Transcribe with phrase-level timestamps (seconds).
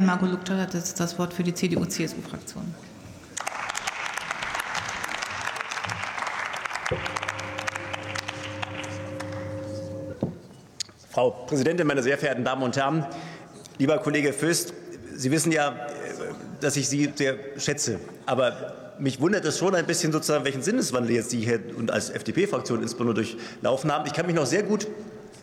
[0.00, 2.72] Marco Lukter hat jetzt das Wort für die CDU-CSU-Fraktion.
[11.10, 13.06] Frau Präsidentin, meine sehr verehrten Damen und Herren!
[13.78, 14.72] Lieber Kollege Fürst,
[15.16, 15.74] Sie wissen ja,
[16.60, 17.98] dass ich Sie sehr schätze.
[18.24, 22.10] Aber mich wundert es schon ein bisschen, sozusagen, welchen Sinneswandel jetzt Sie hier und als
[22.10, 24.06] FDP-Fraktion insbesondere durchlaufen haben.
[24.06, 24.86] Ich kann mich noch sehr gut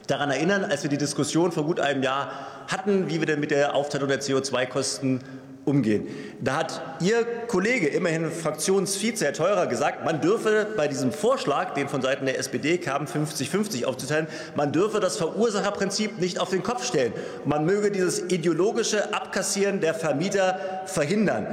[0.08, 2.32] daran erinnern, als wir die Diskussion vor gut einem Jahr
[2.68, 5.22] hatten, wie wir denn mit der Aufteilung der CO2-Kosten
[5.66, 6.08] umgehen.
[6.42, 11.90] Da hat Ihr Kollege, immerhin Fraktionsvize, Herr Theurer, gesagt, man dürfe bei diesem Vorschlag, den
[11.90, 16.86] von Seiten der SPD kam, 50-50 aufzuteilen, man dürfe das Verursacherprinzip nicht auf den Kopf
[16.86, 17.14] stellen.
[17.46, 21.48] Man möge dieses ideologische Abkassieren der Vermieter verhindern.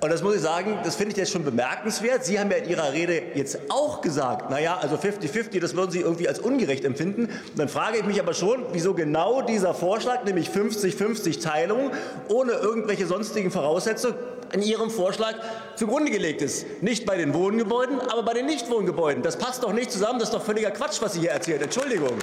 [0.00, 2.24] Und das muss ich sagen, das finde ich jetzt schon bemerkenswert.
[2.24, 5.90] Sie haben ja in Ihrer Rede jetzt auch gesagt, na ja, also 50-50, das würden
[5.90, 7.24] Sie irgendwie als ungerecht empfinden.
[7.24, 11.90] Und dann frage ich mich aber schon, wieso genau dieser Vorschlag, nämlich 50-50 Teilung,
[12.28, 14.14] ohne irgendwelche sonstigen Voraussetzungen,
[14.52, 15.34] in Ihrem Vorschlag
[15.76, 16.64] zugrunde gelegt ist.
[16.80, 19.22] Nicht bei den Wohngebäuden, aber bei den Nichtwohngebäuden.
[19.22, 21.60] Das passt doch nicht zusammen, das ist doch völliger Quatsch, was Sie hier erzählen.
[21.60, 22.18] Entschuldigung.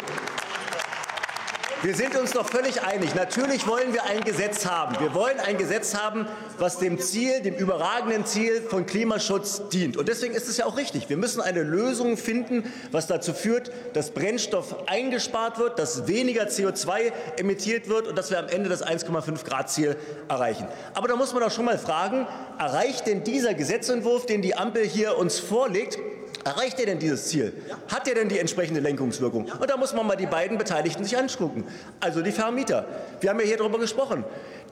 [1.85, 3.13] Wir sind uns doch völlig einig.
[3.13, 4.99] Natürlich wollen wir ein Gesetz haben.
[4.99, 6.25] Wir wollen ein Gesetz haben,
[6.57, 9.95] was dem Ziel, dem überragenden Ziel von Klimaschutz dient.
[9.95, 11.09] Und deswegen ist es ja auch richtig.
[11.09, 17.11] Wir müssen eine Lösung finden, was dazu führt, dass Brennstoff eingespart wird, dass weniger CO2
[17.37, 19.95] emittiert wird und dass wir am Ende das 1,5 Grad Ziel
[20.27, 20.67] erreichen.
[20.95, 22.25] Aber da muss man doch schon mal fragen,
[22.57, 25.99] erreicht denn dieser Gesetzentwurf, den die Ampel hier uns vorlegt,
[26.45, 27.53] Erreicht er denn dieses Ziel?
[27.87, 29.51] Hat er denn die entsprechende Lenkungswirkung?
[29.59, 31.63] Und da muss man mal die beiden Beteiligten sich anschauen.
[31.99, 32.85] Also die Vermieter.
[33.19, 34.23] Wir haben ja hier darüber gesprochen.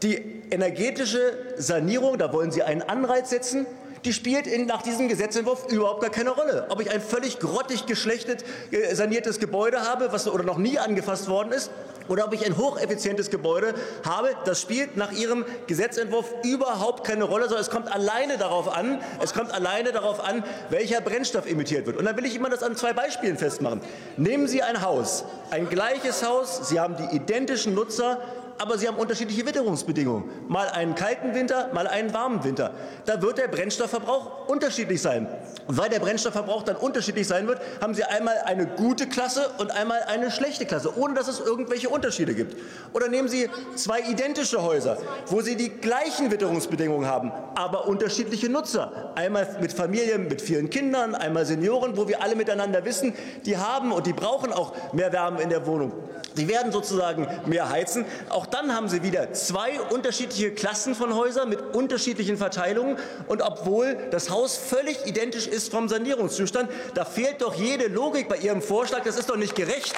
[0.04, 1.20] Die energetische
[1.58, 3.66] Sanierung, da wollen Sie einen Anreiz setzen
[4.06, 6.66] die spielt in, nach diesem Gesetzentwurf überhaupt gar keine Rolle.
[6.70, 11.30] Ob ich ein völlig grottig geschlechtet äh, saniertes Gebäude habe, was oder noch nie angefasst
[11.30, 11.72] worden ist,
[12.08, 13.74] oder ob ich ein hocheffizientes Gebäude
[14.06, 19.02] habe, das spielt nach Ihrem Gesetzentwurf überhaupt keine Rolle, sondern es kommt alleine darauf an,
[19.22, 21.98] es kommt alleine darauf an, welcher Brennstoff emittiert wird.
[21.98, 23.82] Und dann will ich immer das an zwei Beispielen festmachen.
[24.18, 28.20] Nehmen Sie ein Haus, ein gleiches Haus, Sie haben die identischen Nutzer,
[28.58, 30.24] aber sie haben unterschiedliche Witterungsbedingungen.
[30.48, 32.72] Mal einen kalten Winter, mal einen warmen Winter.
[33.06, 35.28] Da wird der Brennstoffverbrauch unterschiedlich sein.
[35.68, 40.04] Weil der Brennstoffverbrauch dann unterschiedlich sein wird, haben Sie einmal eine gute Klasse und einmal
[40.08, 42.58] eine schlechte Klasse, ohne dass es irgendwelche Unterschiede gibt.
[42.94, 44.98] Oder nehmen Sie zwei identische Häuser,
[45.28, 49.14] wo Sie die gleichen Witterungsbedingungen haben, aber unterschiedliche Nutzer.
[49.16, 53.14] Einmal mit Familien mit vielen Kindern, einmal Senioren, wo wir alle miteinander wissen,
[53.46, 55.92] die haben und die brauchen auch mehr Wärme in der Wohnung.
[56.36, 58.06] Sie werden sozusagen mehr heizen.
[58.30, 62.98] Auch dann haben Sie wieder zwei unterschiedliche Klassen von Häusern mit unterschiedlichen Verteilungen.
[63.28, 68.38] Und obwohl das Haus völlig identisch ist vom Sanierungszustand, da fehlt doch jede Logik bei
[68.38, 69.04] Ihrem Vorschlag.
[69.04, 69.96] Das ist doch nicht gerecht.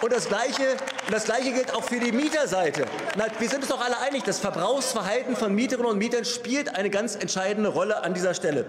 [0.00, 0.76] Und das Gleiche,
[1.10, 2.84] das Gleiche gilt auch für die Mieterseite.
[3.16, 6.88] Na, wir sind uns doch alle einig, das Verbrauchsverhalten von Mieterinnen und Mietern spielt eine
[6.88, 8.64] ganz entscheidende Rolle an dieser Stelle.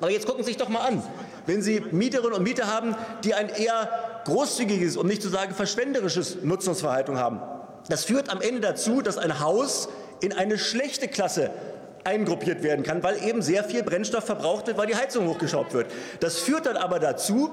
[0.00, 1.02] Aber jetzt gucken Sie sich doch mal an.
[1.46, 6.38] Wenn Sie Mieterinnen und Mieter haben, die ein eher großzügiges, um nicht zu sagen verschwenderisches
[6.42, 7.40] Nutzungsverhalten haben,
[7.88, 9.88] das führt am Ende dazu, dass ein Haus
[10.20, 11.50] in eine schlechte Klasse
[12.04, 15.86] eingruppiert werden kann, weil eben sehr viel Brennstoff verbraucht wird, weil die Heizung hochgeschraubt wird.
[16.20, 17.50] Das führt dann aber dazu,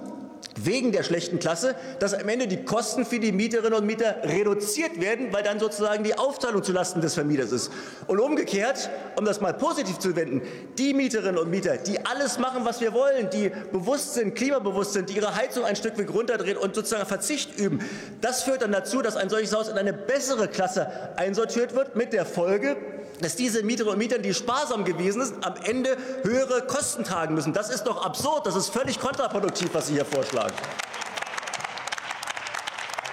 [0.66, 5.00] wegen der schlechten Klasse, dass am Ende die Kosten für die Mieterinnen und Mieter reduziert
[5.00, 7.72] werden, weil dann sozusagen die Aufteilung zulasten des Vermieters ist.
[8.08, 10.42] Und umgekehrt, um das mal positiv zu wenden,
[10.78, 15.10] die Mieterinnen und Mieter, die alles machen, was wir wollen, die bewusst sind, klimabewusst sind,
[15.10, 17.80] die ihre Heizung ein Stück weit runterdrehen und sozusagen Verzicht üben,
[18.22, 22.14] das führt dann dazu, dass ein solches Haus in eine bessere Klasse einsortiert wird, mit
[22.14, 22.78] der Folge,
[23.22, 27.54] dass diese Mieterinnen und Mieter, die sparsam gewesen sind, am Ende höhere Kosten tragen müssen.
[27.54, 30.51] Das ist doch absurd, das ist völlig kontraproduktiv, was Sie hier vorschlagen.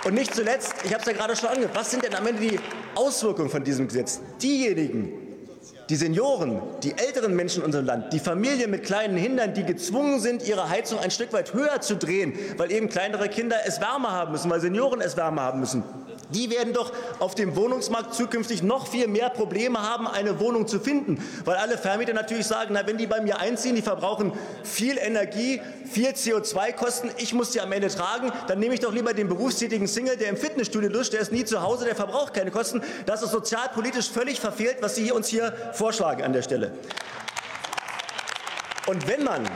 [0.04, 2.41] Und nicht zuletzt, ich habe es ja gerade schon angehört, was sind denn am Ende
[2.41, 2.60] die
[2.94, 4.21] Auswirkungen von diesem Gesetz?
[4.41, 5.28] Diejenigen,
[5.88, 10.21] die Senioren, die älteren Menschen in unserem Land, die Familien mit kleinen Kindern, die gezwungen
[10.21, 14.12] sind, ihre Heizung ein Stück weit höher zu drehen, weil eben kleinere Kinder es wärmer
[14.12, 15.82] haben müssen, weil Senioren es wärmer haben müssen.
[16.31, 20.79] Die werden doch auf dem Wohnungsmarkt zukünftig noch viel mehr Probleme haben, eine Wohnung zu
[20.79, 24.32] finden, weil alle Vermieter natürlich sagen, na, wenn die bei mir einziehen, die verbrauchen
[24.62, 29.14] viel Energie, viel CO2-Kosten, ich muss die am Ende tragen, dann nehme ich doch lieber
[29.14, 32.50] den berufstätigen Single, der im Fitnessstudio duscht, der ist nie zu Hause, der verbraucht keine
[32.50, 32.82] Kosten.
[33.06, 36.72] Das ist sozialpolitisch völlig verfehlt, was Sie uns hier vorschlagen an der Stelle.
[38.86, 39.48] Und wenn man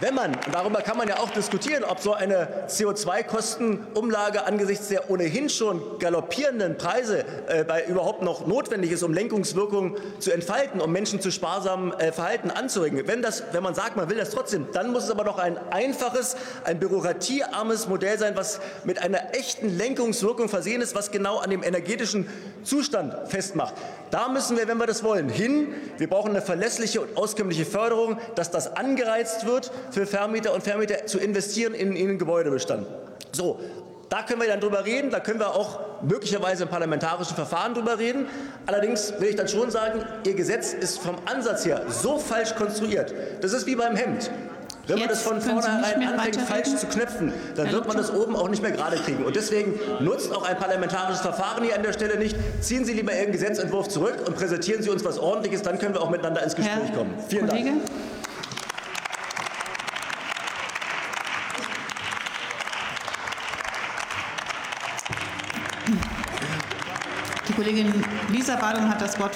[0.00, 5.50] wenn man, darüber kann man ja auch diskutieren, ob so eine CO2-Kostenumlage angesichts der ohnehin
[5.50, 11.20] schon galoppierenden Preise äh, bei überhaupt noch notwendig ist, um Lenkungswirkungen zu entfalten, um Menschen
[11.20, 13.06] zu sparsamem äh, Verhalten anzuregen.
[13.06, 15.58] Wenn, das, wenn man sagt, man will das trotzdem, dann muss es aber doch ein
[15.70, 21.50] einfaches, ein bürokratiearmes Modell sein, was mit einer echten Lenkungswirkung versehen ist, was genau an
[21.50, 22.28] dem energetischen
[22.64, 23.74] Zustand festmacht.
[24.10, 25.74] Da müssen wir, wenn wir das wollen, hin.
[25.98, 31.06] Wir brauchen eine verlässliche und auskömmliche Förderung, dass das angereizt wird, für Vermieter und Vermieter
[31.06, 32.86] zu investieren in, in den Gebäudebestand.
[33.32, 33.60] So,
[34.12, 37.98] da können wir dann drüber reden, da können wir auch möglicherweise im parlamentarischen Verfahren drüber
[37.98, 38.26] reden.
[38.66, 43.14] Allerdings will ich dann schon sagen, Ihr Gesetz ist vom Ansatz her so falsch konstruiert.
[43.40, 44.30] Das ist wie beim Hemd.
[44.86, 48.48] Wenn man das von vornherein anfängt, falsch zu knöpfen, dann wird man das oben auch
[48.48, 49.24] nicht mehr gerade kriegen.
[49.24, 52.36] Und deswegen nutzt auch ein parlamentarisches Verfahren hier an der Stelle nicht.
[52.60, 56.02] Ziehen Sie lieber Ihren Gesetzentwurf zurück und präsentieren Sie uns was Ordentliches, dann können wir
[56.02, 57.14] auch miteinander ins Gespräch Herr kommen.
[57.28, 57.70] Vielen Kollege?
[57.70, 57.82] Dank.
[67.62, 67.92] Kollegin
[68.30, 69.30] Lisa Badum hat das Wort